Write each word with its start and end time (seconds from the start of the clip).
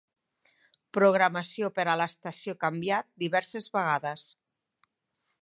Programació 0.97 1.69
per 1.75 1.85
a 1.91 1.95
l'estació 2.01 2.57
canviat 2.65 3.09
diverses 3.27 3.69
vegades. 3.79 4.27